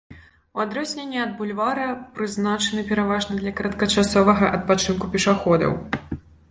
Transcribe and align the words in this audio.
У 0.59 0.61
адрозненне 0.63 1.19
ад 1.25 1.35
бульвара 1.41 1.85
прызначаны 2.15 2.87
пераважна 2.91 3.41
для 3.43 3.55
кароткачасовага 3.61 4.53
адпачынку 4.59 5.05
пешаходаў. 5.17 5.71